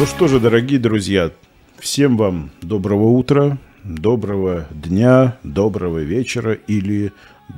Ну 0.00 0.06
что 0.06 0.28
же, 0.28 0.40
дорогие 0.40 0.78
друзья, 0.78 1.30
всем 1.78 2.16
вам 2.16 2.50
доброго 2.62 3.08
утра, 3.08 3.58
доброго 3.84 4.66
дня, 4.70 5.36
доброго 5.42 5.98
вечера 5.98 6.54
или 6.54 7.12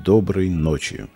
доброй 0.05 0.51
ночи. 0.51 1.07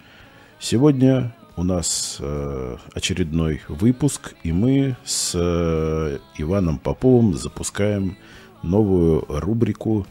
Сегодня 0.61 1.35
у 1.57 1.65
нас 1.65 2.19
э, 2.21 2.77
очередной 2.95 3.61
выпуск, 3.67 4.35
и 4.45 4.53
мы 4.53 4.95
с 5.05 5.33
э, 5.35 6.19
Иваном 6.39 6.79
Поповым 6.79 7.35
запускаем 7.35 8.17
новую 8.63 9.25
рубрику, 9.27 10.07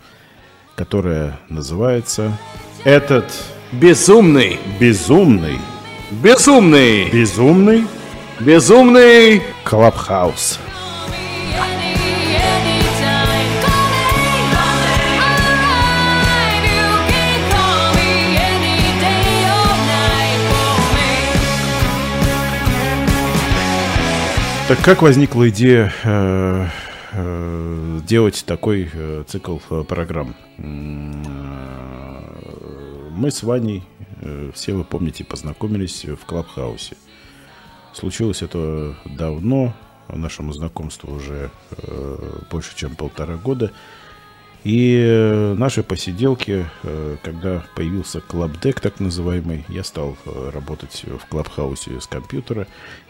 которая 0.75 1.39
называется 1.47 2.37
«Этот 2.83 3.31
Безумный, 3.71 4.59
безумный, 4.81 5.59
безумный, 6.11 7.09
безумный 7.09 7.87
безумный. 8.41 9.41
Клабхаус». 9.63 10.59
Так 24.67 24.83
как 24.83 25.03
возникла 25.03 25.47
идея 25.49 25.93
э, 26.03 26.67
э, 27.11 27.99
делать 28.03 28.43
такой 28.47 28.89
э, 28.91 29.23
цикл 29.27 29.57
программ? 29.87 30.35
Мы 33.11 33.29
с 33.29 33.43
Ваней, 33.43 33.83
все 34.55 34.73
вы 34.73 34.83
помните, 34.83 35.23
познакомились 35.23 36.05
в 36.05 36.25
Клабхаусе. 36.25 36.97
Случилось 37.93 38.41
это 38.41 38.95
давно, 39.05 39.75
нашему 40.07 40.51
знакомству 40.51 41.13
уже 41.13 41.51
больше, 42.49 42.75
чем 42.75 42.95
полтора 42.95 43.35
года. 43.35 43.71
И 44.65 44.97
э, 44.99 45.53
наши 45.53 45.83
посиделки, 45.83 46.65
э, 46.81 47.17
когда 47.21 47.63
появился 47.75 48.19
клабдек 48.19 48.79
так 48.79 48.99
называемый, 48.99 49.63
я 49.69 49.83
стал 49.83 50.17
э, 50.25 50.49
работать 50.51 51.05
в 51.05 51.29
клабхаусе 51.29 52.01
с 52.01 52.07
компьютера, 52.07 52.65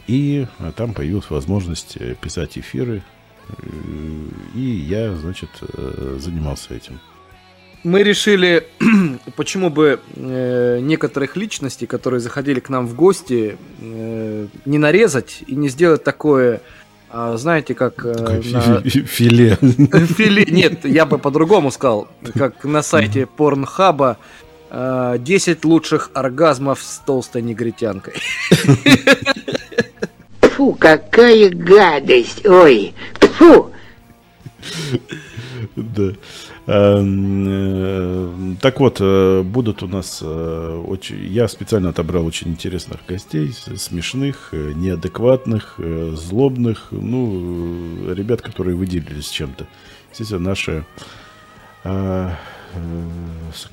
и 0.05 0.47
там 0.75 0.93
появилась 0.93 1.29
возможность 1.29 1.97
писать 2.19 2.57
эфиры, 2.57 3.03
и 4.53 4.59
я, 4.59 5.15
значит, 5.15 5.49
занимался 6.17 6.73
этим. 6.73 6.99
Мы 7.83 8.03
решили, 8.03 8.67
почему 9.35 9.69
бы 9.69 9.99
некоторых 10.15 11.37
личностей, 11.37 11.85
которые 11.85 12.19
заходили 12.19 12.59
к 12.59 12.69
нам 12.69 12.85
в 12.85 12.95
гости, 12.95 13.57
не 13.79 14.77
нарезать 14.77 15.43
и 15.47 15.55
не 15.55 15.69
сделать 15.69 16.03
такое, 16.03 16.61
знаете, 17.35 17.73
как 17.75 18.05
э, 18.05 18.41
на- 18.51 18.81
фи- 18.81 18.89
фи- 18.89 19.03
Филе. 19.05 19.57
Филе- 19.61 20.51
Нет, 20.51 20.85
я 20.85 21.05
бы 21.05 21.17
по-другому 21.17 21.71
сказал, 21.71 22.07
как 22.35 22.63
на 22.65 22.81
сайте 22.81 23.25
Порнхаба. 23.25 24.17
э, 24.69 25.15
10 25.19 25.63
лучших 25.65 26.09
оргазмов 26.13 26.81
с 26.81 26.99
толстой 27.05 27.41
негритянкой. 27.41 28.13
Фу, 30.41 30.73
какая 30.79 31.49
гадость! 31.49 32.45
Ой, 32.45 32.93
фу! 33.19 33.71
Да. 35.75 36.11
Эм, 36.67 37.45
э, 37.47 38.55
Так 38.61 38.79
вот, 38.79 38.97
э, 38.99 39.43
будут 39.43 39.83
у 39.83 39.87
нас 39.87 40.19
э, 40.23 40.83
очень... 40.87 41.23
Я 41.27 41.47
специально 41.47 41.89
отобрал 41.89 42.25
очень 42.25 42.47
интересных 42.49 42.99
гостей, 43.07 43.53
смешных, 43.77 44.49
неадекватных, 44.51 45.79
злобных, 46.13 46.87
ну, 46.91 48.11
ребят, 48.13 48.41
которые 48.41 48.75
выделились 48.75 49.29
чем-то. 49.29 49.67
Естественно, 50.11 50.41
наши 50.49 50.85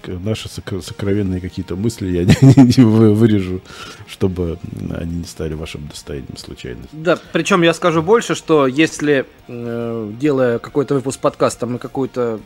наши 0.06 0.48
сок- 0.48 0.82
сокровенные 0.82 1.40
какие-то 1.40 1.76
мысли 1.76 2.10
я 2.10 2.24
не, 2.42 2.76
не 2.78 2.84
вы- 2.84 3.14
вырежу, 3.14 3.60
чтобы 4.06 4.58
они 4.94 5.16
не 5.16 5.24
стали 5.24 5.54
вашим 5.54 5.86
достоянием 5.88 6.36
случайно. 6.36 6.82
Да, 6.92 7.18
причем 7.32 7.62
я 7.62 7.72
скажу 7.74 8.02
больше, 8.02 8.34
что 8.34 8.66
если, 8.66 9.24
делая 9.48 10.58
какой-то 10.58 10.94
выпуск 10.94 11.20
подкаста, 11.20 11.66
мы 11.66 11.78
какую-то 11.78 12.40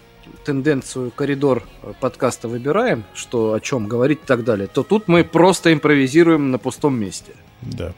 тенденцию, 0.45 1.11
коридор 1.11 1.65
э, 1.83 1.93
подкаста 2.01 2.49
выбираем, 2.49 3.05
что 3.15 3.53
о 3.53 3.61
чем 3.61 3.89
говорить 3.89 4.21
и 4.23 4.27
так 4.27 4.45
далее, 4.45 4.69
то 4.69 4.83
тут 4.83 5.09
мы 5.09 5.25
просто 5.25 5.73
импровизируем 5.73 6.51
на 6.51 6.59
пустом 6.59 6.99
месте. 6.99 7.33
Да. 7.63 7.93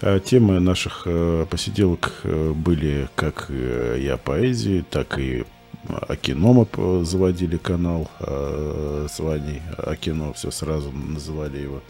А 0.00 0.18
Темы 0.20 0.60
наших 0.60 1.02
э, 1.06 1.46
посиделок 1.48 2.12
э, 2.24 2.52
были 2.52 3.08
как 3.14 3.50
о 3.50 4.16
поэзии, 4.16 4.84
так 4.90 5.18
и 5.18 5.44
о 5.88 6.16
кино 6.16 6.52
мы 6.52 7.04
заводили 7.04 7.58
канал 7.58 8.10
с 8.18 9.20
Ваней, 9.20 9.62
о 9.78 9.94
кино 9.94 10.32
все 10.32 10.50
сразу 10.50 10.90
называли 10.90 11.58
его. 11.58 11.80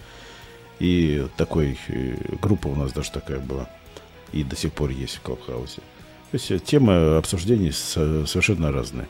И 0.81 1.27
такой 1.39 1.79
группа 2.43 2.67
у 2.67 2.75
нас 2.75 2.93
даже 2.93 3.11
такая 3.11 3.41
была. 3.41 3.71
И 4.33 4.45
до 4.45 4.55
сих 4.55 4.75
пор 4.75 4.91
есть 4.91 5.17
в 5.17 5.23
Клабхаусе. 5.23 5.81
То 6.31 6.37
есть 6.37 6.65
темы 6.67 7.17
обсуждений 7.17 7.73
совершенно 7.73 8.71
разные. 8.71 9.09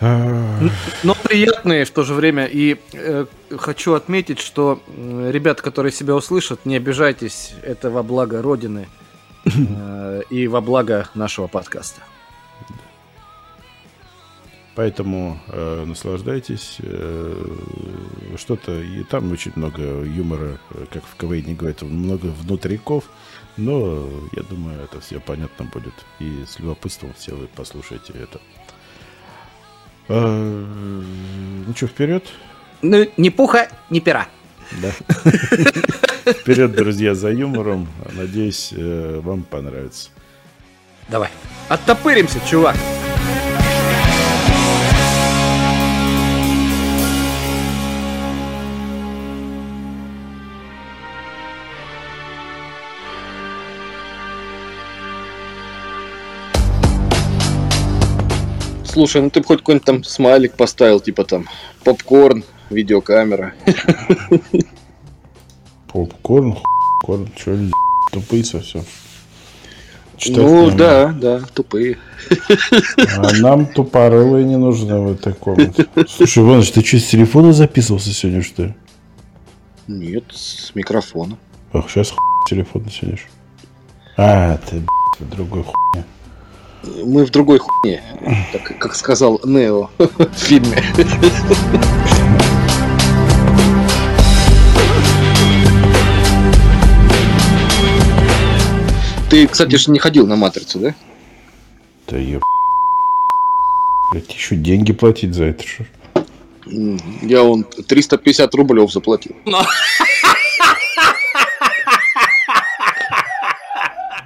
Но 0.00 1.14
приятные 1.22 1.84
в 1.84 1.90
то 1.90 2.02
же 2.04 2.14
время. 2.14 2.46
И 2.46 2.76
э, 2.92 3.26
хочу 3.56 3.94
отметить, 3.94 4.40
что 4.40 4.82
м, 4.88 5.30
ребята, 5.30 5.62
которые 5.62 5.92
себя 5.92 6.14
услышат, 6.14 6.66
не 6.66 6.76
обижайтесь, 6.76 7.54
это 7.62 7.90
во 7.90 8.02
благо 8.02 8.42
Родины 8.42 8.88
э, 9.44 10.22
и 10.28 10.48
во 10.48 10.60
благо 10.60 11.08
нашего 11.14 11.46
подкаста. 11.46 12.02
Поэтому 14.76 15.40
э, 15.48 15.84
наслаждайтесь. 15.86 16.76
э, 16.80 17.46
что-то 18.36 18.78
и 18.78 19.04
там 19.04 19.32
очень 19.32 19.52
много 19.54 20.02
юмора, 20.04 20.58
э, 20.72 20.84
как 20.92 21.02
в 21.04 21.16
КВН 21.16 21.56
говорят, 21.56 21.80
много 21.80 22.26
внутриков. 22.26 23.04
Но 23.56 24.06
я 24.32 24.42
думаю, 24.42 24.82
это 24.84 25.00
все 25.00 25.18
понятно 25.18 25.64
будет. 25.64 25.94
И 26.18 26.44
с 26.46 26.58
любопытством 26.58 27.14
все 27.16 27.34
вы 27.34 27.46
послушаете 27.46 28.12
это. 28.12 28.38
Э, 30.08 30.62
ну 31.66 31.74
что, 31.74 31.86
вперед? 31.86 32.24
Ну, 32.82 33.06
ни 33.16 33.28
пуха, 33.30 33.68
ни 33.90 34.00
пера. 34.00 34.28
Да. 34.82 34.90
Вперед, 36.32 36.72
друзья, 36.72 37.14
за 37.14 37.30
юмором. 37.30 37.88
Надеюсь, 38.12 38.72
э, 38.72 39.20
вам 39.22 39.42
понравится. 39.42 40.10
Давай. 41.08 41.30
Оттопыримся, 41.68 42.40
чувак. 42.48 42.76
Слушай, 58.96 59.20
ну 59.20 59.28
ты 59.28 59.40
бы 59.40 59.46
хоть 59.46 59.58
какой-нибудь 59.58 59.84
там 59.84 60.04
смайлик 60.04 60.54
поставил, 60.54 61.00
типа 61.00 61.24
там 61.24 61.46
попкорн, 61.84 62.42
видеокамера. 62.70 63.52
Попкорн, 65.92 66.56
корн, 67.04 67.28
что 67.36 67.58
тупые 68.10 68.42
совсем. 68.42 68.86
ну 70.28 70.70
да, 70.70 71.12
да, 71.12 71.40
тупые. 71.52 71.98
А 72.96 73.32
нам 73.34 73.66
тупорылые 73.66 74.46
не 74.46 74.56
нужны 74.56 74.98
в 74.98 75.12
этой 75.12 75.34
комнате. 75.34 75.84
Слушай, 76.08 76.44
Иваныч, 76.44 76.72
ты 76.72 76.82
что, 76.82 76.98
с 76.98 77.04
телефона 77.04 77.52
записывался 77.52 78.14
сегодня, 78.14 78.42
что 78.42 78.64
ли? 78.64 78.74
Нет, 79.88 80.24
с 80.30 80.74
микрофоном. 80.74 81.38
Ах, 81.74 81.90
сейчас 81.90 82.14
телефон 82.48 82.88
сидишь. 82.88 83.26
А, 84.16 84.56
ты, 84.56 84.76
блядь, 85.18 85.30
другой 85.30 85.64
хуйне. 85.64 86.06
Мы 86.82 87.24
в 87.24 87.30
другой 87.30 87.58
хуйне, 87.58 88.02
так, 88.52 88.78
как 88.78 88.94
сказал 88.94 89.40
Нео 89.44 89.90
в 89.98 90.34
фильме. 90.34 90.82
Ты, 99.28 99.46
кстати, 99.48 99.76
же 99.76 99.90
не 99.90 99.98
ходил 99.98 100.26
на 100.26 100.36
матрицу, 100.36 100.78
да? 100.78 100.94
Да 102.06 102.16
еб... 102.16 102.40
Блядь, 104.12 104.32
еще 104.32 104.54
деньги 104.54 104.92
платить 104.92 105.34
за 105.34 105.46
это, 105.46 105.66
что? 105.66 105.84
Я 107.22 107.42
он 107.42 107.64
350 107.64 108.54
рублев 108.54 108.92
заплатил. 108.92 109.34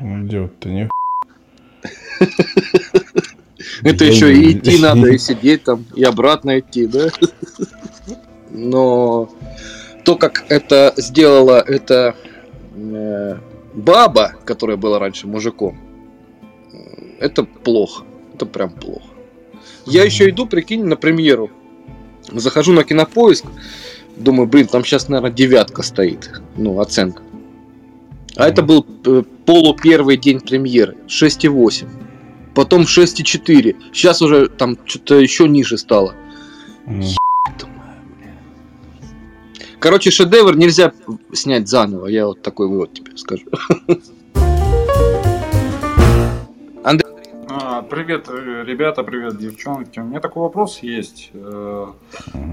Ну, 0.01 0.27
делать-то 0.27 0.69
не 0.69 0.89
Это 3.83 4.05
еще 4.05 4.35
и 4.35 4.53
идти 4.53 4.81
надо, 4.81 5.09
и 5.09 5.19
сидеть 5.29 5.65
там, 5.65 5.85
и 5.95 6.05
обратно 6.05 6.59
идти, 6.59 6.87
да? 6.87 7.09
Но 8.51 9.31
то, 10.05 10.17
как 10.17 10.45
это 10.49 10.93
сделала 10.97 11.61
эта 11.61 12.17
э, 12.75 13.37
баба, 13.75 14.35
которая 14.45 14.77
была 14.77 14.99
раньше 14.99 15.27
мужиком, 15.27 15.79
это 17.21 17.45
плохо. 17.45 18.05
Это 18.35 18.47
прям 18.47 18.71
плохо. 18.71 19.09
Я 19.87 20.05
еще 20.05 20.29
иду, 20.31 20.47
прикинь, 20.47 20.85
на 20.85 20.97
премьеру. 20.97 21.51
Захожу 22.33 22.73
на 22.73 22.85
кинопоиск, 22.85 23.45
думаю, 24.17 24.47
блин, 24.47 24.67
там 24.67 24.85
сейчас, 24.85 25.09
наверное, 25.09 25.31
девятка 25.31 25.83
стоит. 25.83 26.31
Ну, 26.57 26.81
оценка. 26.81 27.23
А 28.37 28.49
это 28.49 28.63
был 28.63 28.87
э, 29.05 29.23
полу 29.45 29.75
первый 29.75 30.17
день 30.17 30.41
премьеры. 30.41 30.97
6,8. 31.07 31.89
Потом 32.55 32.83
6,4. 32.83 33.77
Сейчас 33.93 34.23
уже 34.23 34.49
там 34.49 34.77
что-то 34.85 35.17
еще 35.19 35.49
ниже 35.49 35.79
стало. 35.79 36.15
М. 36.87 37.03
Короче, 39.79 40.11
шедевр 40.11 40.57
нельзя 40.57 40.93
снять 41.33 41.69
заново. 41.69 42.07
Я 42.09 42.27
вот 42.27 42.43
такой 42.43 42.69
вывод 42.69 42.93
тебе 42.93 43.17
скажу. 43.17 43.45
А, 47.53 47.83
привет, 47.83 48.27
э, 48.29 48.63
ребята, 48.65 49.03
привет, 49.03 49.37
девчонки. 49.39 49.99
У 49.99 50.05
меня 50.05 50.21
такой 50.21 50.43
вопрос 50.45 50.79
есть. 50.83 51.31
Э. 51.35 51.87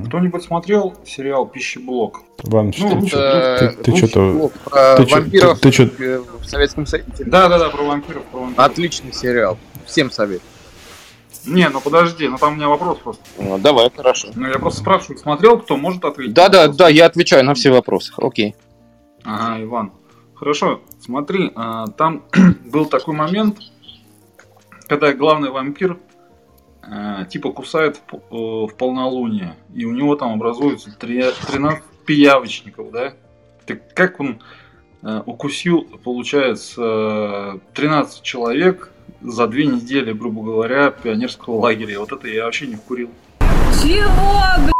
Кто-нибудь 0.07 0.43
смотрел 0.43 0.95
сериал 1.05 1.45
«Пищеблок»? 1.45 2.21
Ван, 2.43 2.73
Ну, 2.79 3.05
Это 3.05 3.75
ты- 3.83 3.91
ты 3.91 4.15
блог 4.15 4.53
про 4.53 4.95
ты 4.97 5.03
вампиров 5.05 5.59
ты- 5.59 5.71
ты 5.71 6.03
э, 6.03 6.19
в 6.41 6.45
Советском 6.45 6.87
Союзе. 6.87 7.25
Да-да-да, 7.25 7.69
про 7.69 7.83
вампиров, 7.83 8.23
про 8.25 8.39
вампиров. 8.39 8.65
Отличный 8.65 9.13
сериал. 9.13 9.57
Всем 9.87 10.11
совет. 10.11 10.41
Не, 11.45 11.69
ну 11.69 11.79
подожди, 11.79 12.27
ну 12.27 12.37
там 12.37 12.53
у 12.53 12.55
меня 12.57 12.67
вопрос 12.67 12.97
просто. 12.99 13.23
Ну, 13.39 13.57
давай, 13.57 13.89
хорошо. 13.95 14.29
Ну 14.35 14.47
я 14.47 14.59
просто 14.59 14.81
спрашиваю, 14.81 15.17
смотрел, 15.17 15.59
кто 15.59 15.77
может 15.77 16.03
ответить? 16.03 16.33
Да, 16.33 16.49
да, 16.49 16.67
да, 16.67 16.89
я 16.89 17.05
отвечаю 17.05 17.45
на 17.45 17.53
все 17.53 17.71
вопросы. 17.71 18.11
Окей. 18.17 18.55
Ага, 19.23 19.63
Иван. 19.63 19.93
Хорошо, 20.35 20.81
смотри, 20.99 21.51
а, 21.55 21.87
там 21.87 22.23
был 22.65 22.85
такой 22.85 23.15
момент, 23.15 23.59
когда 24.87 25.13
главный 25.13 25.49
вампир 25.49 25.97
а, 26.83 27.23
типа 27.25 27.51
кусает 27.51 28.01
в, 28.29 28.67
в 28.67 28.75
полнолуние, 28.75 29.55
и 29.73 29.85
у 29.85 29.93
него 29.93 30.15
там 30.15 30.33
образуется 30.33 30.91
три- 30.97 31.31
13 31.47 31.81
пиявочников, 32.05 32.91
да? 32.91 33.13
Так 33.65 33.93
как 33.93 34.19
он 34.19 34.41
э, 35.03 35.21
укусил, 35.25 35.83
получается, 36.03 37.59
13 37.73 38.21
человек 38.21 38.91
за 39.21 39.47
две 39.47 39.65
недели, 39.65 40.13
грубо 40.13 40.43
говоря, 40.43 40.91
пионерского 40.91 41.55
лагеря. 41.55 41.99
Вот 41.99 42.11
это 42.11 42.27
я 42.27 42.45
вообще 42.45 42.67
не 42.67 42.75
вкурил. 42.75 43.09
Чего, 43.81 44.41
бля? 44.63 44.73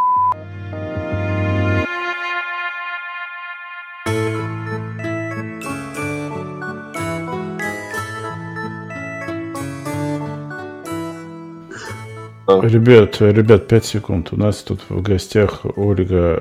Ребят, 12.48 13.20
ребят, 13.20 13.68
5 13.68 13.86
секунд. 13.86 14.30
У 14.32 14.38
нас 14.38 14.64
тут 14.64 14.82
в 14.90 15.02
гостях 15.02 15.66
Ольга 15.76 16.40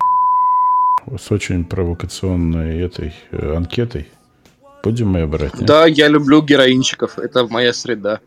с 1.16 1.30
очень 1.30 1.64
провокационной 1.64 2.80
этой 2.80 3.12
э, 3.30 3.56
анкетой. 3.56 4.06
Будем 4.86 5.08
мы 5.08 5.26
брать? 5.26 5.54
нет? 5.54 5.66
Да, 5.66 5.84
я 5.86 6.06
люблю 6.06 6.42
героинчиков. 6.42 7.18
Это 7.18 7.44
моя 7.48 7.72
среда. 7.72 8.20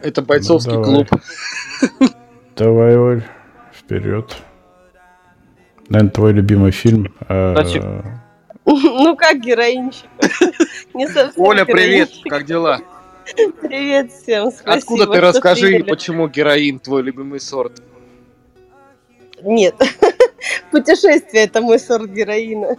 Это 0.00 0.22
бойцовский 0.22 0.72
Ну, 0.72 0.82
давай. 0.82 1.04
клуб. 1.04 2.10
Давай, 2.56 2.96
Оль, 2.96 3.22
вперед. 3.74 4.34
Наверное, 5.90 6.10
твой 6.10 6.32
любимый 6.32 6.70
фильм. 6.70 7.14
Значит, 7.28 7.84
Ну 8.64 9.14
как 9.14 9.40
героинчик? 9.40 10.06
Не 10.94 11.06
совсем 11.06 11.44
Оля, 11.44 11.66
привет, 11.66 12.12
как 12.24 12.46
дела? 12.46 12.80
Привет 13.60 14.10
всем, 14.10 14.50
спасибо, 14.50 14.72
Откуда 14.72 15.06
ты 15.06 15.20
расскажи, 15.20 15.84
почему 15.86 16.28
героин 16.28 16.78
твой 16.78 17.02
любимый 17.02 17.40
сорт? 17.40 17.82
Нет, 19.42 19.74
путешествие 20.70 21.44
это 21.44 21.60
мой 21.60 21.78
сорт 21.78 22.10
героина, 22.10 22.76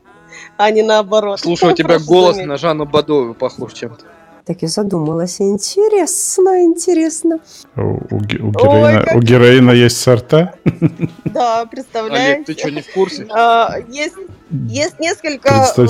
а 0.56 0.70
не 0.70 0.82
наоборот. 0.82 1.40
Слушай, 1.40 1.72
у 1.72 1.76
тебя 1.76 1.98
голос 1.98 2.36
на 2.36 2.56
Жанну 2.56 2.86
Бадоеву 2.86 3.34
похож 3.34 3.72
чем-то. 3.72 4.04
Так 4.44 4.62
и 4.62 4.68
задумалась. 4.68 5.40
Интересно, 5.40 6.62
интересно. 6.62 7.40
у, 7.76 7.98
у 8.14 8.18
ге- 8.20 8.38
у 8.38 8.50
героина, 8.52 9.02
как- 9.02 9.16
у 9.16 9.20
героина 9.20 9.72
есть 9.72 10.00
сорта? 10.00 10.54
Да, 11.24 11.58
Олег, 11.58 11.70
представляете? 11.70 12.54
ты 12.54 12.58
что, 12.58 12.70
не 12.70 12.80
в 12.80 12.92
курсе? 12.92 13.26
А, 13.30 13.76
есть, 13.88 14.14
есть 14.50 15.00
несколько 15.00 15.48
э, 15.76 15.84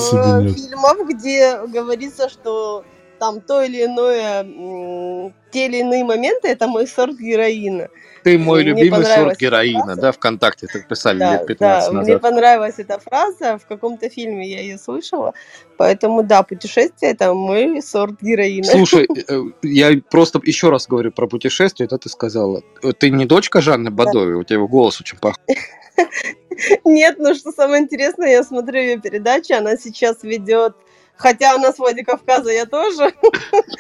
фильмов, 0.49 1.07
где 1.09 1.59
говорится, 1.67 2.31
что 2.31 2.85
там 3.19 3.41
то 3.41 3.63
или 3.63 3.85
иное, 3.85 5.33
те 5.53 5.67
или 5.67 5.79
иные 5.81 6.05
моменты, 6.05 6.49
это 6.49 6.67
мой 6.67 6.87
сорт 6.87 7.17
героина. 7.19 7.89
Ты 8.27 8.39
мой 8.39 8.65
Мне 8.65 8.73
любимый 8.73 9.05
сорт 9.05 9.39
героина, 9.39 9.95
да, 9.95 10.11
ВКонтакте 10.11 10.67
так 10.67 10.89
писали 10.89 11.21
Да, 11.21 11.33
лет 11.35 11.47
15 11.47 11.87
да, 11.87 11.93
мне 11.93 12.01
назад. 12.01 12.23
понравилась 12.23 12.75
эта 12.79 12.99
фраза, 12.99 13.57
в 13.57 13.69
каком-то 13.69 14.09
фильме 14.09 14.51
я 14.51 14.63
ее 14.63 14.79
слышала, 14.79 15.33
поэтому 15.77 16.25
да, 16.25 16.43
путешествие 16.43 17.13
это 17.13 17.33
мой 17.35 17.81
сорт 17.81 18.21
героина. 18.21 18.65
Слушай, 18.65 19.07
э, 19.29 19.41
я 19.63 19.93
просто 20.11 20.41
еще 20.43 20.71
раз 20.71 20.89
говорю 20.89 21.13
про 21.13 21.29
путешествие, 21.29 21.87
это 21.87 21.99
ты 21.99 22.09
сказала. 22.09 22.63
Э, 22.83 22.91
Ты 22.99 23.11
не 23.11 23.27
дочка 23.27 23.61
Жанны 23.61 23.93
Бадоевой, 23.93 24.35
у 24.35 24.43
тебя 24.43 24.59
голос 24.59 25.01
очень 25.01 25.19
похож. 25.19 25.37
Нет, 26.85 27.19
ну 27.21 27.33
что 27.33 27.53
самое 27.53 27.85
интересное, 27.85 28.33
я 28.33 28.43
смотрю 28.43 28.81
ее 28.81 29.01
передачи, 29.01 29.53
она 29.53 29.77
сейчас 29.77 30.25
ведет, 30.25 30.75
хотя 31.17 31.55
она 31.55 31.73
с 31.73 31.79
Владикавказа, 31.79 32.51
я 32.51 32.67
тоже. 32.67 33.13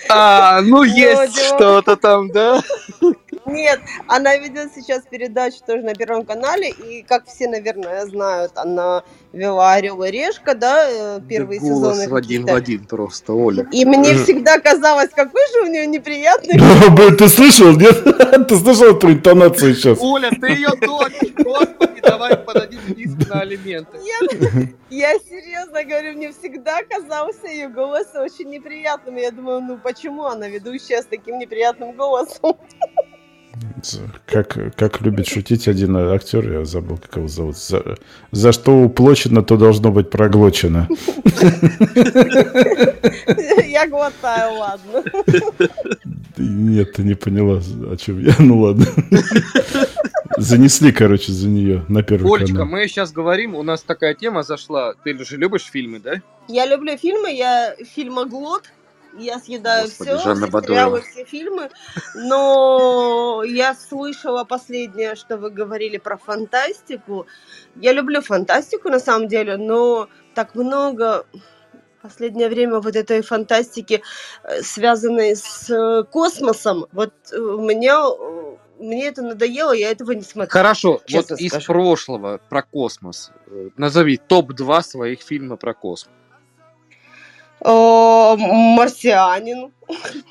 А, 0.09 0.61
ну 0.63 0.83
есть 0.85 1.37
что-то 1.37 1.97
там, 1.97 2.31
да? 2.31 2.63
Нет, 3.47 3.81
она 4.09 4.37
ведет 4.37 4.73
сейчас 4.75 5.05
передачу 5.09 5.59
тоже 5.67 5.83
на 5.83 5.95
Первом 5.95 6.27
канале, 6.27 6.71
и 6.71 7.03
как 7.03 7.27
все, 7.27 7.49
наверное, 7.49 8.05
знают, 8.07 8.53
она 8.57 9.05
вела 9.33 9.75
Орел 9.75 10.03
и 10.03 10.11
Решка, 10.11 10.55
да, 10.55 10.87
э, 10.89 11.21
первые 11.29 11.61
Да 11.61 11.67
голос 11.67 11.97
сезоны 11.97 12.09
в 12.09 12.15
один 12.17 12.47
в 12.47 12.55
один 12.55 12.85
просто, 12.87 13.33
Оля. 13.35 13.69
И 13.71 13.85
мне 13.85 14.15
всегда 14.15 14.59
казалось, 14.59 15.11
какой 15.15 15.43
же 15.53 15.69
у 15.69 15.73
нее 15.73 15.87
неприятный 15.87 16.59
Ты 17.17 17.29
слышал, 17.29 17.73
нет? 17.77 18.03
Ты 18.49 18.57
слышал 18.57 18.97
эту 18.97 19.13
интонацию 19.13 19.75
сейчас? 19.75 19.99
Оля, 20.01 20.31
ты 20.41 20.49
ее 20.49 20.71
дочь! 20.81 21.33
Господи, 21.39 22.01
давай 22.03 22.37
подадим 22.37 22.81
иск 22.97 23.29
на 23.29 23.41
алименты. 23.41 23.99
Я 24.91 25.15
серьезно 25.19 25.85
говорю, 25.85 26.15
мне 26.15 26.33
всегда 26.33 26.83
казался 26.89 27.47
ее 27.49 27.69
голос 27.69 28.09
очень 28.15 28.51
неприятным. 28.51 29.17
Я 29.17 29.31
думаю, 29.31 29.61
ну 29.61 29.79
почему 29.79 30.25
она 30.25 30.49
ведущая 30.49 31.03
с 31.03 31.07
таким 31.07 31.39
неприятным 31.39 31.93
голосом? 31.93 32.57
Как, 34.27 34.57
как 34.77 35.01
любит 35.01 35.27
шутить 35.27 35.69
один 35.69 35.97
актер, 35.97 36.53
я 36.53 36.65
забыл, 36.65 36.99
как 36.99 37.17
его 37.17 37.29
зовут. 37.29 37.57
За, 37.57 37.97
за 38.33 38.53
что 38.53 38.73
уплочено, 38.73 39.43
то 39.43 39.57
должно 39.57 39.91
быть 39.91 40.11
проглочено. 40.11 40.89
Я 43.67 43.87
глотаю, 43.89 44.55
ладно. 44.55 45.05
Нет, 46.37 46.93
ты 46.95 47.03
не 47.03 47.15
поняла, 47.15 47.59
о 47.59 47.97
чем 47.97 48.21
я. 48.21 48.35
Ну 48.39 48.61
ладно. 48.61 48.87
Занесли, 50.39 50.93
короче, 50.93 51.33
за 51.33 51.49
нее 51.49 51.85
на 51.89 52.03
первый 52.03 52.31
Олечка, 52.31 52.57
канал. 52.57 52.67
мы 52.67 52.87
сейчас 52.89 53.13
говорим, 53.13 53.55
у 53.55 53.63
нас 53.63 53.83
такая 53.83 54.15
тема 54.15 54.43
зашла. 54.43 54.95
Ты 55.03 55.17
же 55.25 55.37
любишь 55.37 55.69
фильмы, 55.71 55.99
да? 55.99 56.21
Я 56.49 56.67
люблю 56.67 56.97
фильмы, 56.97 57.35
я 57.35 57.75
фильмоглот. 57.95 58.65
Я 59.19 59.39
съедаю 59.39 59.87
Господи, 59.87 60.11
все, 60.11 60.19
Жанна 60.25 60.47
сериалы, 60.47 61.01
все 61.03 61.25
фильмы. 61.25 61.71
Но 62.15 63.43
я 63.45 63.75
слышала 63.75 64.45
последнее, 64.45 65.15
что 65.15 65.37
вы 65.39 65.51
говорили 65.51 65.99
про 65.99 66.17
фантастику. 66.17 67.27
Я 67.77 67.93
люблю 67.93 68.21
фантастику 68.21 68.89
на 68.89 69.01
самом 69.01 69.29
деле, 69.29 69.57
но 69.57 70.09
так 70.35 70.55
много 70.55 71.25
последнее 72.07 72.49
время 72.49 72.81
вот 72.81 72.95
этой 72.95 73.23
фантастики, 73.23 74.03
э, 74.45 74.63
связанной 74.63 75.35
с 75.35 75.69
э, 75.71 76.05
космосом. 76.05 76.87
Вот 76.93 77.13
э, 77.33 77.37
меня, 77.37 77.99
мне 78.79 79.09
это 79.09 79.23
надоело, 79.23 79.73
я 79.73 79.91
этого 79.91 80.13
не 80.13 80.23
смотрю. 80.23 80.51
Хорошо, 80.51 81.01
вот 81.11 81.31
из 81.33 81.51
скажу. 81.51 81.73
прошлого 81.73 82.41
про 82.49 82.63
космос. 82.63 83.33
Назови 83.77 84.19
топ-2 84.19 84.83
своих 84.83 85.21
фильма 85.21 85.57
про 85.57 85.75
космос. 85.75 86.13
О, 87.61 88.37
Марсианин. 88.37 89.73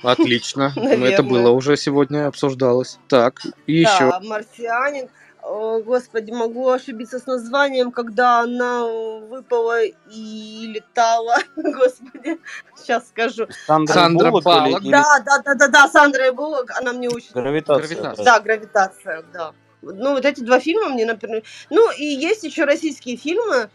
Отлично. 0.03 0.71
Ну, 0.75 0.83
Это 0.83 0.97
Наверное. 0.97 1.29
было 1.29 1.49
уже 1.51 1.77
сегодня 1.77 2.27
обсуждалось. 2.27 2.99
Так, 3.07 3.41
и 3.67 3.73
еще. 3.79 4.11
Да, 4.11 4.19
марсианин. 4.23 5.09
О, 5.41 5.79
Господи, 5.79 6.31
могу 6.31 6.69
ошибиться 6.69 7.19
с 7.19 7.27
названием, 7.27 7.91
когда 7.91 8.39
она 8.41 8.85
выпала 8.85 9.83
и 9.83 10.67
летала. 10.67 11.37
Господи, 11.55 12.39
сейчас 12.75 13.07
скажу. 13.09 13.47
Сандра 13.67 14.31
Буллок 14.31 14.81
или- 14.81 14.91
Да, 14.91 15.03
да, 15.23 15.39
да, 15.45 15.53
да, 15.53 15.67
да, 15.67 15.87
Сандра 15.87 16.31
Буллок, 16.31 16.71
она 16.79 16.93
мне 16.93 17.09
очень... 17.09 17.31
Гравитация. 17.33 17.87
Гравитация. 17.95 18.25
Да, 18.25 18.39
гравитация, 18.39 19.23
да. 19.33 19.51
Ну, 19.83 20.13
вот 20.13 20.25
эти 20.25 20.39
два 20.41 20.59
фильма 20.59 20.89
мне, 20.89 21.05
например... 21.05 21.43
Ну, 21.69 21.91
и 21.91 22.05
есть 22.05 22.43
еще 22.43 22.63
российские 22.63 23.15
фильмы. 23.17 23.69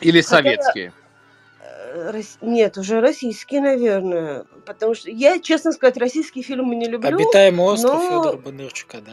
Или 0.00 0.20
советские. 0.20 0.88
Э, 0.88 0.92
Нет, 2.40 2.76
уже 2.78 3.00
российский, 3.00 3.60
наверное. 3.60 4.44
Потому 4.66 4.94
что 4.94 5.10
я, 5.10 5.38
честно 5.40 5.72
сказать, 5.72 5.96
российские 5.96 6.44
фильмы 6.44 6.74
не 6.76 6.88
люблю. 6.88 7.08
Обитаемый 7.08 7.66
остров 7.66 7.94
но- 7.94 8.22
Федора 8.22 8.36
Бондарчука, 8.40 8.98
да? 9.00 9.12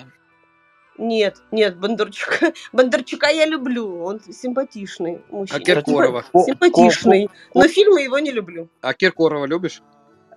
Нет, 0.97 1.37
нет, 1.51 1.77
Бондарчука. 1.77 2.53
Бондарчука 2.73 3.27
я 3.27 3.45
люблю. 3.45 4.03
Он 4.03 4.21
симпатичный 4.31 5.21
мужчина. 5.29 5.59
А 5.59 5.63
Киркорова? 5.63 6.23
Симпатичный. 6.33 7.29
Но 7.53 7.67
фильмы 7.67 8.01
его 8.01 8.19
не 8.19 8.31
люблю. 8.31 8.69
А 8.81 8.93
Киркорова 8.93 9.45
любишь? 9.45 9.81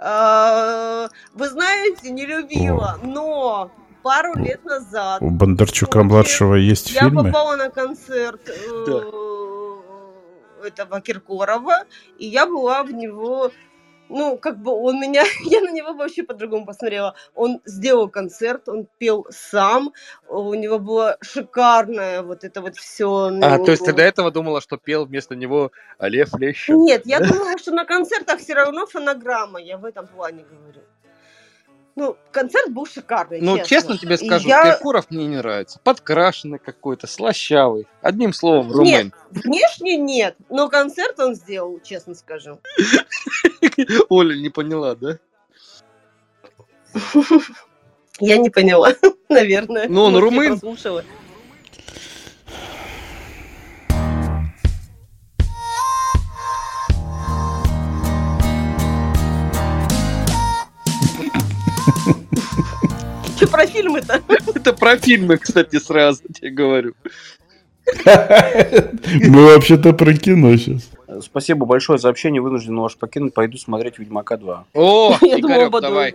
А, 0.00 1.08
Вы 1.34 1.48
знаете, 1.48 2.10
не 2.10 2.24
любила, 2.24 2.98
но 3.02 3.70
пару 4.02 4.34
лет 4.38 4.64
назад 4.64 5.20
У 5.20 5.30
Бондарчука-младшего 5.30 6.54
есть 6.54 6.92
я 6.92 7.00
фильмы? 7.02 7.24
попала 7.24 7.56
на 7.56 7.68
концерт 7.68 8.48
э, 8.48 8.84
этого 10.62 11.00
Киркорова, 11.00 11.84
и 12.18 12.26
я 12.26 12.46
была 12.46 12.82
в 12.82 12.92
него, 12.92 13.50
ну, 14.08 14.38
как 14.38 14.58
бы 14.58 14.72
он 14.72 15.00
меня, 15.00 15.24
я 15.44 15.60
на 15.60 15.70
него 15.70 15.94
вообще 15.94 16.22
по-другому 16.22 16.66
посмотрела. 16.66 17.14
Он 17.34 17.60
сделал 17.64 18.08
концерт, 18.08 18.68
он 18.68 18.86
пел 18.98 19.26
сам, 19.30 19.92
у 20.28 20.54
него 20.54 20.78
было 20.78 21.16
шикарное 21.20 22.22
вот 22.22 22.44
это 22.44 22.60
вот 22.60 22.76
все. 22.76 23.30
А, 23.42 23.58
то 23.58 23.70
есть 23.70 23.84
ты 23.84 23.92
до 23.92 24.02
этого 24.02 24.30
думала, 24.30 24.60
что 24.60 24.76
пел 24.76 25.06
вместо 25.06 25.34
него 25.34 25.72
Лев 26.00 26.34
Лещин? 26.38 26.82
Нет, 26.82 27.02
я 27.04 27.20
думала, 27.20 27.58
что 27.58 27.72
на 27.72 27.84
концертах 27.84 28.40
все 28.40 28.54
равно 28.54 28.86
фонограмма, 28.86 29.60
я 29.60 29.78
в 29.78 29.84
этом 29.84 30.06
плане 30.06 30.44
говорю. 30.44 30.82
Ну, 31.98 32.16
концерт 32.30 32.70
был 32.70 32.86
шикарный, 32.86 33.40
Ну, 33.40 33.58
честно 33.64 33.98
тебе 33.98 34.14
И 34.14 34.24
скажу, 34.24 34.46
я- 34.48 34.62
Киркоров 34.76 35.10
мне 35.10 35.26
не 35.26 35.36
нравится. 35.38 35.80
Подкрашенный 35.82 36.60
какой-то, 36.60 37.08
слащавый. 37.08 37.88
Одним 38.02 38.32
словом, 38.32 38.68
Нет, 38.68 38.76
румын. 38.76 39.12
внешне 39.30 39.96
нет, 39.96 40.36
но 40.48 40.68
концерт 40.68 41.18
он 41.18 41.34
сделал, 41.34 41.80
честно 41.82 42.14
скажу. 42.14 42.60
Оля 44.08 44.36
не 44.36 44.48
поняла, 44.48 44.94
да? 44.94 45.18
Я 48.20 48.36
не 48.36 48.50
поняла, 48.50 48.92
наверное. 49.28 49.88
Ну, 49.88 50.02
он 50.04 50.16
румын? 50.16 50.60
Че 63.38 63.46
про 63.46 63.66
фильмы-то? 63.66 64.22
Это 64.54 64.72
про 64.72 64.96
фильмы, 64.96 65.38
кстати, 65.38 65.78
сразу 65.78 66.22
тебе 66.32 66.50
говорю. 66.50 66.94
Мы 68.04 69.46
вообще-то 69.46 69.92
про 69.92 70.12
кино 70.14 70.56
сейчас. 70.56 70.90
Спасибо 71.22 71.64
большое 71.64 71.98
за 71.98 72.08
общение. 72.08 72.42
Вынужден 72.42 72.78
вас 72.78 72.94
покинуть. 72.94 73.34
Пойду 73.34 73.56
смотреть 73.56 73.98
Ведьмака 73.98 74.36
2. 74.36 74.66
О, 74.74 75.16
Игорек, 75.22 75.70
давай. 75.80 76.14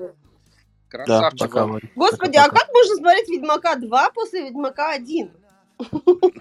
Красавчик. 0.89 1.51
Господи, 1.95 2.37
а 2.37 2.49
как 2.49 2.67
можно 2.71 2.95
смотреть 2.95 3.29
Ведьмака 3.29 3.75
2 3.75 4.09
после 4.11 4.43
Ведьмака 4.43 4.91
1? 4.91 5.31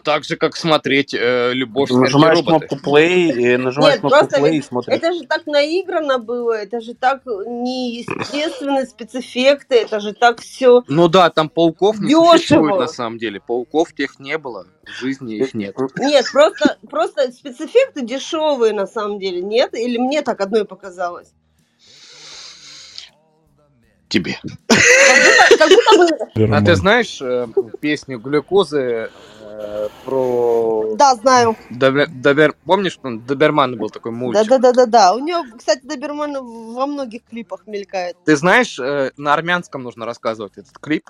Так 0.05 0.25
же, 0.25 0.37
как 0.37 0.57
смотреть 0.57 1.15
э, 1.15 1.53
«Любовь, 1.53 1.89
Ты 1.89 1.97
нажимаешь 1.97 2.39
роботы». 2.39 2.67
кнопку 2.67 2.91
play, 2.91 3.31
и 3.33 3.57
нажимаешь 3.57 3.95
Нет, 3.95 4.01
кнопку 4.01 4.19
просто 4.19 4.41
play 4.41 4.57
и 4.57 4.63
смотришь. 4.63 4.97
Это 4.97 5.13
же 5.13 5.25
так 5.27 5.47
наиграно 5.47 6.19
было, 6.19 6.53
это 6.53 6.81
же 6.81 6.95
так 6.95 7.23
неестественные 7.27 8.87
спецэффекты, 8.87 9.77
это 9.77 10.01
же 10.01 10.13
так 10.13 10.41
все. 10.41 10.83
Ну 10.89 11.09
да, 11.09 11.31
там 11.31 11.49
пауков 11.49 12.01
не 12.01 12.11
Дёшево. 12.11 12.37
существует 12.37 12.79
на 12.81 12.89
самом 12.89 13.19
деле. 13.19 13.41
Пауков 13.41 13.93
тех 13.95 14.19
не 14.19 14.39
было. 14.39 14.67
В 14.85 15.01
жизни 15.01 15.37
их 15.37 15.55
нет. 15.55 15.77
Нет, 15.99 16.27
просто, 16.33 16.79
просто 16.89 17.31
спецэффекты 17.31 18.03
дешевые 18.03 18.73
на 18.73 18.87
самом 18.87 19.19
деле, 19.19 19.41
нет? 19.41 19.75
Или 19.75 19.99
мне 19.99 20.23
так 20.23 20.41
одной 20.41 20.65
показалось? 20.65 21.33
Тебе. 24.13 24.39
Как 24.69 25.69
будто 25.71 25.97
бы... 26.37 26.55
А 26.55 26.61
ты 26.63 26.77
знаешь 26.77 27.19
э, 27.23 27.47
песню 27.81 28.19
глюкозы 28.19 29.09
э, 29.41 29.89
про... 30.05 30.95
Да, 30.99 31.15
знаю. 31.15 31.57
Добер... 31.71 32.09
Добер- 32.11 32.55
Помнишь, 32.67 32.99
там 33.03 33.25
Доберман 33.25 33.79
был 33.79 33.89
такой 33.89 34.13
мультик? 34.13 34.47
Да-да-да-да-да. 34.47 35.15
У 35.15 35.21
него, 35.21 35.45
кстати, 35.57 35.81
Доберман 35.87 36.35
во 36.75 36.87
многих 36.87 37.25
клипах 37.25 37.63
мелькает. 37.67 38.17
Ты 38.27 38.37
знаешь, 38.37 38.79
э, 38.79 39.13
на 39.17 39.33
армянском 39.33 39.83
нужно 39.83 40.05
рассказывать 40.05 40.59
этот 40.59 40.79
клип, 40.79 41.09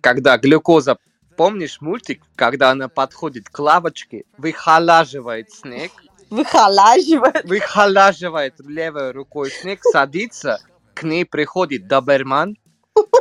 когда 0.00 0.38
глюкоза, 0.38 0.96
помнишь 1.36 1.80
мультик, 1.80 2.22
когда 2.36 2.70
она 2.70 2.86
подходит 2.88 3.48
к 3.48 3.58
лавочке, 3.58 4.22
выхолаживает 4.36 5.50
снег, 5.50 5.90
Выхолаживает. 6.30 7.44
выхолаживает 7.46 8.54
левой 8.60 9.10
рукой 9.10 9.50
снег, 9.50 9.80
садится, 9.82 10.60
к 10.98 11.04
ней 11.04 11.24
приходит 11.24 11.86
доберман, 11.86 12.56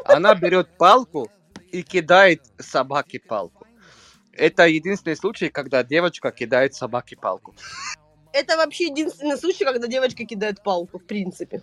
она 0.06 0.34
берет 0.34 0.78
палку 0.78 1.30
и 1.72 1.84
кидает 1.84 2.42
собаке 2.58 3.20
палку. 3.20 3.68
Это 4.34 4.68
единственный 4.68 5.16
случай, 5.16 5.50
когда 5.50 5.84
девочка 5.84 6.32
кидает 6.32 6.74
собаке 6.74 7.16
палку. 7.16 7.54
Это 8.34 8.58
вообще 8.58 8.86
единственный 8.86 9.38
случай, 9.38 9.64
когда 9.64 9.88
девочка 9.88 10.26
кидает 10.26 10.64
палку, 10.64 10.98
в 10.98 11.06
принципе. 11.06 11.62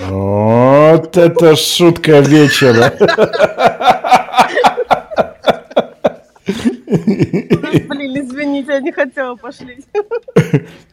Вот 0.00 1.16
это 1.16 1.56
шутка 1.56 2.20
вечера. 2.20 2.92
Блин, 7.88 8.18
извините, 8.20 8.72
я 8.72 8.80
не 8.80 8.92
хотела 8.92 9.36
пошлить. 9.36 9.86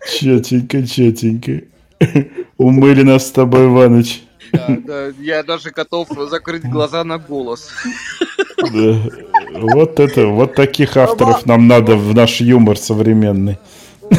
Четенько, 0.07 0.87
четенько. 0.87 1.74
Умыли 2.57 3.03
нас 3.03 3.27
с 3.27 3.31
тобой, 3.31 3.65
Иваныч. 3.65 4.23
Да, 4.51 4.77
да, 4.85 5.07
я 5.19 5.43
даже 5.43 5.71
готов 5.71 6.09
закрыть 6.29 6.63
глаза 6.63 7.03
на 7.03 7.17
голос. 7.17 7.69
Да. 8.73 8.95
Вот 9.59 9.99
это, 9.99 10.27
вот 10.27 10.55
таких 10.55 10.97
авторов 10.97 11.45
нам 11.45 11.67
надо 11.67 11.95
в 11.95 12.15
наш 12.15 12.41
юмор 12.41 12.77
современный. 12.77 13.59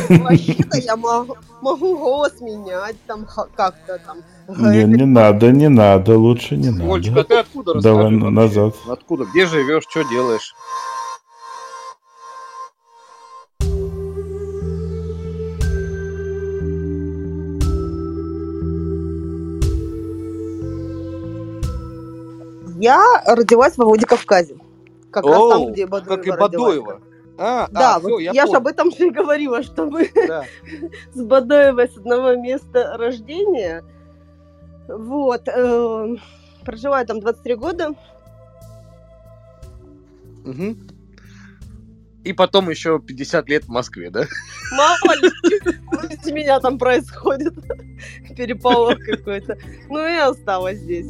Вообще-то 0.08 0.78
я 0.78 0.96
могу, 0.96 1.36
могу 1.62 1.96
голос 1.96 2.40
менять, 2.40 2.96
там 3.06 3.26
как-то 3.56 4.00
там. 4.06 4.18
Не, 4.72 4.84
не 4.84 5.04
надо, 5.04 5.50
не 5.50 5.68
надо, 5.68 6.16
лучше 6.16 6.56
не 6.56 6.68
Ольчка, 6.68 7.12
а 7.12 7.16
надо. 7.16 7.24
ты 7.24 7.34
откуда 7.34 7.80
Давай 7.80 8.04
расскажи 8.04 8.30
назад. 8.30 8.74
Откуда? 8.88 9.24
Где 9.24 9.46
живешь? 9.46 9.84
Что 9.88 10.02
делаешь? 10.04 10.54
Я 22.86 23.22
родилась 23.26 23.76
во 23.76 23.84
Владикавказе. 23.84 24.56
Как 25.10 25.24
раз 25.24 25.50
там, 25.50 25.72
где 25.72 25.86
Бадоева 25.86 26.16
как 26.16 26.26
и 26.26 26.30
родилась. 26.30 26.76
Бадоева. 26.76 27.00
А, 27.38 27.68
Да, 27.70 27.96
а, 27.96 27.98
вот 27.98 28.08
всё, 28.08 28.18
я, 28.18 28.32
я 28.32 28.42
ж 28.42 28.46
понял. 28.46 28.58
об 28.58 28.66
этом 28.66 28.90
же 28.90 29.08
и 29.08 29.10
говорила, 29.10 29.62
что 29.62 29.86
мы 29.86 30.10
Да. 30.26 30.44
с 31.14 31.22
Бадоевой 31.22 31.88
с 31.88 31.96
одного 31.96 32.34
места 32.34 32.96
рождения. 32.96 33.84
Вот. 34.88 35.42
э, 35.46 36.16
проживаю 36.64 37.06
там 37.06 37.20
23 37.20 37.54
года. 37.56 37.94
Мгм. 40.44 40.88
И 42.24 42.32
потом 42.32 42.70
еще 42.70 42.98
50 42.98 43.48
лет 43.48 43.64
в 43.64 43.68
Москве, 43.68 44.10
да? 44.10 44.24
Мало 44.76 45.14
ли, 45.20 45.30
у 46.26 46.34
меня 46.34 46.58
там 46.60 46.78
происходит. 46.78 47.54
Переполох 48.36 48.98
какой-то. 48.98 49.56
Ну 49.88 50.04
и 50.06 50.16
осталась 50.16 50.78
здесь. 50.78 51.06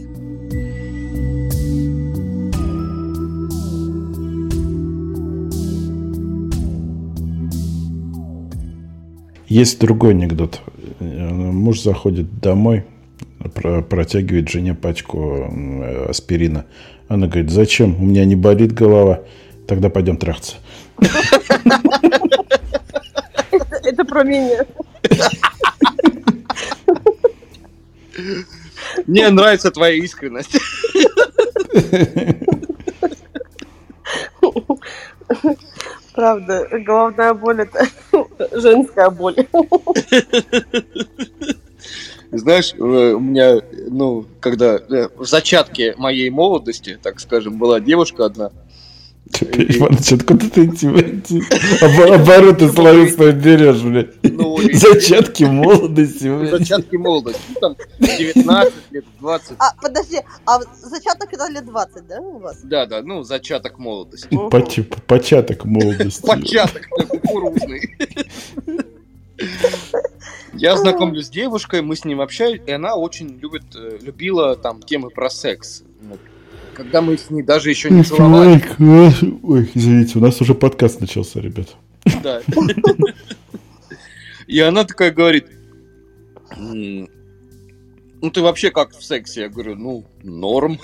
Есть 9.48 9.78
другой 9.78 10.10
анекдот. 10.10 10.60
Муж 11.00 11.80
заходит 11.80 12.40
домой, 12.40 12.84
про- 13.54 13.82
протягивает 13.82 14.48
жене 14.48 14.74
пачку 14.74 15.48
аспирина. 16.08 16.66
Она 17.08 17.28
говорит, 17.28 17.50
зачем? 17.50 17.94
У 18.02 18.04
меня 18.04 18.24
не 18.24 18.34
болит 18.34 18.72
голова. 18.72 19.20
Тогда 19.68 19.88
пойдем 19.88 20.16
трахаться. 20.16 20.56
Это 23.84 24.04
про 24.04 24.24
меня. 24.24 24.66
Мне 29.06 29.28
нравится 29.30 29.70
твоя 29.70 29.94
искренность. 29.94 30.58
Правда, 36.14 36.66
головная 36.80 37.34
боль 37.34 37.60
это 37.60 37.86
женская 38.60 39.10
боль. 39.10 39.36
Знаешь, 42.32 42.74
э, 42.74 42.78
у 42.78 43.20
меня, 43.20 43.60
ну, 43.88 44.26
когда 44.40 44.76
э, 44.76 45.08
в 45.16 45.24
зачатке 45.24 45.94
моей 45.96 46.28
молодости, 46.30 46.98
так 47.00 47.20
скажем, 47.20 47.58
была 47.58 47.78
девушка 47.80 48.24
одна, 48.24 48.50
Иваныч, 49.44 50.12
откуда 50.12 50.48
ты 50.50 50.64
эти, 50.64 50.86
эти 50.86 51.42
обо- 51.84 52.14
обороты 52.22 52.68
словесные 52.70 53.32
берешь, 53.32 53.82
блядь? 53.82 54.22
Ну, 54.22 54.58
и- 54.60 54.72
Зачатки 54.74 55.44
молодости, 55.44 56.24
блядь. 56.28 56.50
Зачатки 56.50 56.96
молодости. 56.96 57.40
Ну, 57.54 57.60
Там 57.60 57.76
19 57.98 58.74
лет, 58.90 59.04
20. 59.20 59.52
А, 59.58 59.74
подожди, 59.80 60.20
а 60.46 60.60
зачаток 60.82 61.32
это 61.32 61.48
лет 61.50 61.64
20, 61.66 62.06
да, 62.06 62.20
у 62.20 62.38
вас? 62.38 62.58
Да, 62.62 62.86
да, 62.86 63.02
ну, 63.02 63.22
зачаток 63.22 63.78
молодости. 63.78 64.28
Поч- 64.50 64.80
Початок 65.06 65.64
молодости. 65.64 66.22
Початок 66.26 66.88
кукурузный. 67.08 67.96
Я 70.54 70.76
знакомлюсь 70.76 71.26
с 71.26 71.30
девушкой, 71.30 71.82
мы 71.82 71.96
с 71.96 72.04
ним 72.04 72.20
общаемся, 72.22 72.62
и 72.66 72.70
она 72.70 72.94
очень 72.96 73.28
любит, 73.38 73.64
э, 73.76 73.98
любила 74.00 74.56
там 74.56 74.80
темы 74.82 75.10
про 75.10 75.28
секс. 75.28 75.82
Когда 76.76 77.00
мы 77.00 77.16
с 77.16 77.30
ней 77.30 77.42
даже 77.42 77.70
еще 77.70 77.88
не 77.88 78.02
целовались. 78.04 78.62
Ой, 78.78 79.70
извините, 79.74 80.18
у 80.18 80.20
нас 80.20 80.38
уже 80.42 80.54
подкаст 80.54 81.00
начался, 81.00 81.40
ребят. 81.40 81.74
Да. 82.22 82.42
И 84.46 84.60
она 84.60 84.84
такая 84.84 85.10
говорит, 85.10 85.46
«М, 86.54 87.08
ну 88.20 88.30
ты 88.30 88.42
вообще 88.42 88.70
как 88.70 88.90
в 88.94 89.02
сексе? 89.02 89.40
Я 89.42 89.48
говорю, 89.48 89.74
ну, 89.74 90.04
норм. 90.22 90.78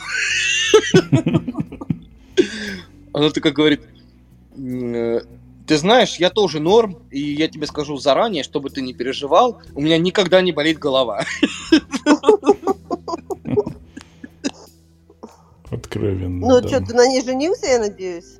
Она 3.12 3.28
такая 3.30 3.52
говорит, 3.52 3.82
«М, 4.56 4.94
э, 4.94 5.20
ты 5.66 5.76
знаешь, 5.76 6.16
я 6.16 6.30
тоже 6.30 6.58
норм, 6.58 6.96
и 7.10 7.20
я 7.20 7.48
тебе 7.48 7.66
скажу 7.66 7.98
заранее, 7.98 8.44
чтобы 8.44 8.70
ты 8.70 8.80
не 8.80 8.94
переживал, 8.94 9.60
у 9.74 9.82
меня 9.82 9.98
никогда 9.98 10.40
не 10.40 10.52
болит 10.52 10.78
голова. 10.78 11.26
Откровенно. 15.92 16.46
Ну 16.46 16.60
да. 16.60 16.68
что, 16.68 16.80
ты 16.80 16.94
на 16.94 17.06
ней 17.06 17.22
женился, 17.22 17.66
я 17.66 17.78
надеюсь? 17.78 18.38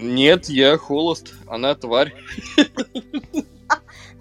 Нет, 0.00 0.48
я 0.48 0.76
холост, 0.78 1.34
она 1.46 1.74
тварь. 1.74 2.14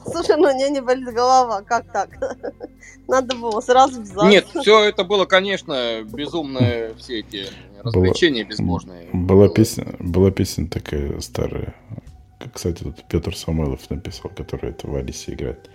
Слушай, 0.05 0.35
ну 0.37 0.49
у 0.49 0.55
нее 0.55 0.69
не 0.69 0.81
болит 0.81 1.13
голова, 1.13 1.61
как 1.61 1.91
так? 1.91 2.09
Надо 3.07 3.35
было 3.35 3.59
сразу 3.61 4.01
в 4.01 4.05
ЗАГС. 4.05 4.29
Нет, 4.29 4.45
все 4.61 4.83
это 4.83 5.03
было, 5.03 5.25
конечно, 5.25 6.03
безумное, 6.03 6.93
все 6.95 7.19
эти 7.19 7.45
развлечения 7.83 8.43
безбожные. 8.43 9.09
Была 9.13 9.47
песня, 9.47 9.95
была 9.99 10.31
песня 10.31 10.67
такая 10.67 11.19
старая. 11.21 11.75
Как, 12.39 12.53
Кстати, 12.53 12.83
тут 12.83 13.03
Петр 13.09 13.35
Самойлов 13.35 13.89
написал, 13.89 14.29
который 14.35 14.71
это 14.71 14.87
в 14.87 14.95
Алисе 14.95 15.33
играет. 15.33 15.69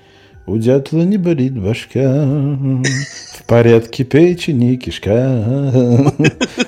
У 0.47 0.59
дятла 0.59 1.03
не 1.03 1.17
болит 1.17 1.59
башка, 1.59 2.25
в 2.25 3.45
порядке 3.47 4.05
печени 4.05 4.77
кишка. 4.77 6.13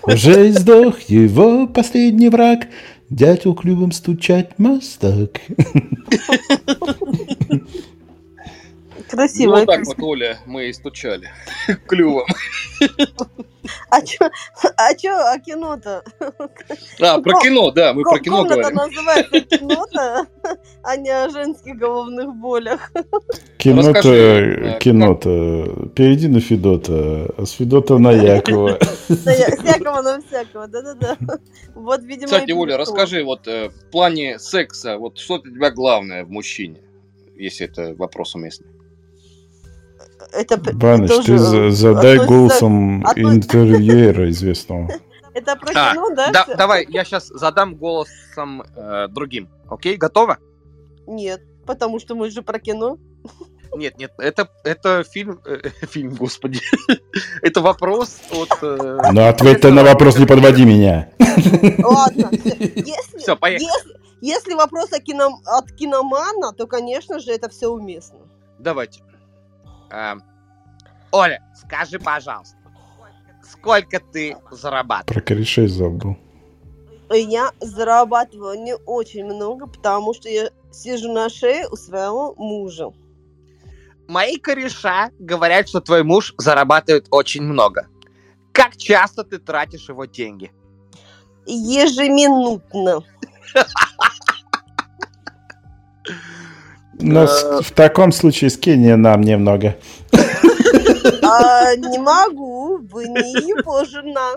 Уже 0.03 0.53
сдох 0.53 1.01
его 1.03 1.67
последний 1.67 2.29
враг, 2.29 2.69
дятел 3.11 3.55
клювом 3.55 3.93
стучать 3.93 4.59
мастак. 4.59 5.41
Красиво. 9.13 9.57
Вот 9.57 9.67
так 9.67 9.85
вот, 9.85 10.03
Оля, 10.03 10.39
мы 10.47 10.71
и 10.71 10.73
стучали 10.73 11.29
клювом. 11.87 12.27
А 13.91 14.01
чё, 14.01 14.31
а 14.79 14.95
чё, 14.95 15.15
а 15.15 15.39
кино-то? 15.39 16.03
А, 16.99 17.19
про 17.21 17.41
кино, 17.41 17.71
да, 17.71 17.93
мы 17.93 18.03
про 18.05 18.19
кино 18.19 18.39
комната 18.39 18.57
говорим. 18.57 18.77
называется 18.79 19.41
кино-то, 19.41 20.27
а 20.83 20.97
не 20.97 21.11
о 21.11 21.29
женских 21.29 21.77
головных 21.77 22.35
болях. 22.37 22.91
Кино-то, 23.59 23.89
Расскажи, 23.89 24.77
э, 24.77 24.79
кино-то, 24.79 25.91
перейди 25.95 26.29
на 26.29 26.41
Федота, 26.41 27.29
а 27.37 27.45
с 27.45 27.51
Федота 27.51 27.99
на 27.99 28.13
Якова. 28.13 28.79
Всякого 29.09 30.01
на 30.01 30.23
всякого, 30.23 30.67
да-да-да. 30.69 31.19
Вот, 31.75 32.03
видимо, 32.03 32.27
Кстати, 32.29 32.53
Оля, 32.53 32.79
расскажи, 32.79 33.23
вот 33.23 33.47
э, 33.47 33.69
в 33.69 33.91
плане 33.91 34.39
секса, 34.39 34.97
вот 34.97 35.19
что 35.19 35.39
для 35.39 35.53
тебя 35.53 35.71
главное 35.71 36.25
в 36.25 36.31
мужчине, 36.31 36.81
если 37.37 37.67
это 37.67 37.95
вопрос 37.95 38.35
уместный? 38.35 38.73
Это 40.33 40.57
Баныч, 40.75 41.09
тоже 41.11 41.27
ты 41.27 41.39
за- 41.39 41.71
задай 41.71 42.15
относится- 42.19 42.27
голосом 42.35 43.05
отно- 43.05 43.35
интервьюера 43.35 44.31
известного. 44.31 44.91
Это 45.35 45.57
про 45.57 45.73
А, 45.75 45.93
кино, 45.93 46.11
да? 46.15 46.31
Да, 46.31 46.47
давай, 46.57 46.87
я 46.91 47.05
сейчас 47.05 47.29
задам 47.29 47.75
голосом 47.77 48.63
э, 48.77 49.09
другим. 49.09 49.49
Окей, 49.69 49.97
готово? 49.97 50.37
Нет, 51.07 51.41
потому 51.67 51.99
что 52.01 52.15
мы 52.15 52.31
же 52.31 52.43
про 52.43 52.59
кино. 52.59 52.99
Нет, 53.75 53.97
нет, 53.99 54.13
это, 54.19 54.51
это 54.65 55.03
фильм, 55.05 55.41
э, 55.47 55.61
фильм, 55.87 56.15
господи. 56.15 56.61
это 57.43 57.63
вопрос 57.63 58.19
от... 58.31 58.51
э, 58.63 58.99
Но 59.13 59.29
ответь 59.29 59.63
ты 59.63 59.71
на 59.71 59.83
вопрос, 59.83 60.19
не 60.19 60.27
подводи 60.27 60.67
меня. 60.67 61.09
Ладно, 61.83 62.29
если, 62.33 63.19
Всё, 63.19 63.35
поехали. 63.37 63.65
если, 63.65 63.97
если 64.21 64.55
вопрос 64.55 64.93
о 64.93 64.99
кино, 65.01 65.41
от 65.47 65.73
киномана, 65.73 66.53
то, 66.53 66.67
конечно 66.67 67.19
же, 67.21 67.33
это 67.33 67.49
все 67.49 67.69
уместно. 67.69 68.19
Давайте. 68.59 69.01
А, 69.93 70.17
Оля, 71.11 71.43
скажи, 71.55 71.99
пожалуйста, 71.99 72.57
сколько 73.43 74.01
ты 74.01 74.37
зарабатываешь? 74.51 75.15
Про 75.15 75.21
корешей 75.21 75.69
забыл. 75.69 76.17
Я 77.11 77.51
зарабатываю 77.61 78.59
не 78.59 78.75
очень 78.75 79.27
много, 79.27 79.67
потому 79.67 80.15
что 80.15 80.31
я 80.31 80.49
сижу 80.71 81.13
на 81.13 81.29
шее 81.29 81.69
у 81.69 81.77
своего 81.77 82.35
мужа. 82.39 82.91
Мои 84.09 84.39
кореша 84.39 85.11
говорят, 85.19 85.69
что 85.69 85.83
твой 85.83 86.05
муж 86.05 86.35
зарабатывает 86.39 87.07
очень 87.11 87.43
много. 87.43 87.87
Как 88.53 88.79
часто 88.79 89.25
ты 89.25 89.39
тратишь 89.39 89.91
его 89.91 90.07
деньги? 90.07 90.51
Ежеминутно. 91.45 93.03
Но 97.03 97.27
с- 97.27 97.63
в 97.63 97.71
таком 97.73 98.13
случае 98.13 98.51
скинь 98.51 98.95
нам 98.97 99.21
немного. 99.23 99.77
А, 101.23 101.75
не 101.77 101.99
могу, 101.99 102.79
вы 102.91 103.07
не 103.09 103.49
его 103.49 103.85
жена. 103.85 104.33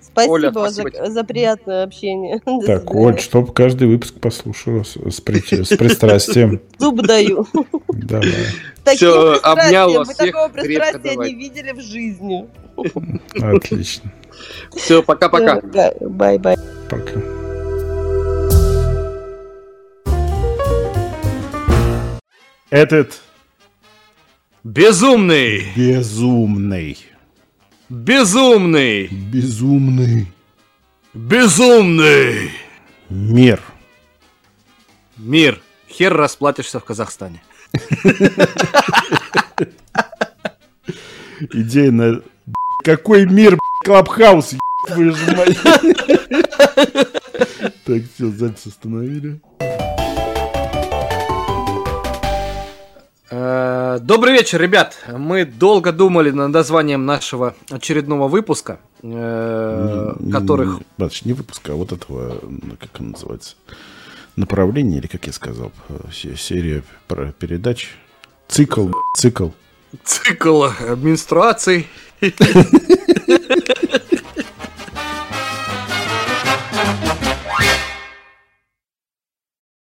Спасибо, 0.00 0.32
Оля, 0.32 0.50
спасибо 0.52 1.10
за 1.10 1.24
приятное 1.24 1.84
общение. 1.84 2.40
Так. 2.66 2.94
Оль, 2.94 3.18
чтоб 3.20 3.52
каждый 3.52 3.88
выпуск 3.88 4.14
послушала 4.20 4.82
с, 4.84 4.96
с 4.96 5.20
при- 5.20 5.40
с 5.64 5.76
пристрастием. 5.76 6.60
Зуб 6.78 7.02
даю. 7.02 7.46
Давай. 7.88 8.28
Пристрастием. 8.84 9.40
обняла 9.42 9.98
Вы 10.04 10.14
всех, 10.14 10.16
такого 10.32 10.48
пристрастия 10.48 11.16
не 11.16 11.34
видели 11.34 11.72
в 11.72 11.80
жизни. 11.80 12.46
Отлично. 13.40 14.12
Все, 14.74 15.02
пока-пока. 15.02 15.60
Bye-bye. 16.00 16.56
Пока. 16.88 17.37
Этот 22.70 23.20
Безумный! 24.62 25.72
безумный, 25.74 26.98
Безумный! 27.88 29.06
безумный 29.08 30.26
Безумный! 31.14 32.50
мир. 33.08 33.62
Мир. 35.16 35.60
Хер 35.88 36.14
расплатишься 36.14 36.78
в 36.80 36.84
Казахстане. 36.84 37.42
Идея 41.52 41.90
на... 41.90 42.20
Какой 42.84 43.24
мир, 43.26 43.58
Клабхаус, 43.84 44.54
твою 44.86 45.14
ж 45.14 45.18
мать. 45.36 45.56
Так, 47.84 48.02
все, 48.14 48.28
запись 48.30 48.66
остановили. 48.66 49.40
Э, 53.30 53.98
Добрый 54.00 54.32
вечер, 54.32 54.60
ребят. 54.60 54.96
Мы 55.08 55.44
долго 55.44 55.92
думали 55.92 56.30
над 56.30 56.50
названием 56.50 57.04
нашего 57.04 57.54
очередного 57.70 58.26
выпуска, 58.28 58.80
э, 59.02 60.14
Не- 60.18 60.32
которых... 60.32 60.78
не- 60.78 60.84
Батыч, 60.96 61.24
не 61.24 61.32
выпуска, 61.34 61.72
а 61.72 61.76
вот 61.76 61.92
этого, 61.92 62.38
ну, 62.42 62.76
как 62.80 62.90
он 63.00 63.10
называется, 63.10 63.54
направление, 64.36 64.98
или 65.00 65.06
как 65.08 65.26
я 65.26 65.32
сказал, 65.32 65.72
э, 65.88 65.98
се- 66.12 66.36
серия 66.36 66.82
про 67.06 67.32
передач. 67.32 67.90
Цикл, 68.48 68.88
цикл. 69.14 69.48
Цикл 70.04 70.64
э, 70.64 70.96
менструаций. 70.96 71.86